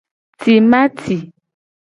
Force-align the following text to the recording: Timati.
Timati. 0.41 1.17